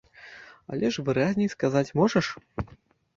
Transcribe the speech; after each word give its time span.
Але 0.75 0.89
ж 0.95 1.05
выразней 1.09 1.49
сказаць 1.55 1.93
можаш? 1.99 2.25